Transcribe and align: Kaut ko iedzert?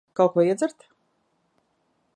Kaut 0.19 0.31
ko 0.35 0.41
iedzert? 0.45 0.79